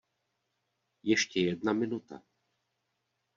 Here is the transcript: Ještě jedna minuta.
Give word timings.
Ještě 1.03 1.39
jedna 1.41 1.73
minuta. 1.73 2.23